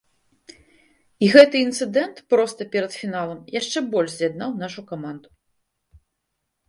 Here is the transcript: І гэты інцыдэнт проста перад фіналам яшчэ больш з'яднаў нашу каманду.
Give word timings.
І 1.25 1.29
гэты 1.33 1.55
інцыдэнт 1.67 2.17
проста 2.35 2.61
перад 2.77 2.91
фіналам 3.03 3.45
яшчэ 3.59 3.79
больш 3.93 4.11
з'яднаў 4.17 4.49
нашу 4.67 4.81
каманду. 4.93 5.29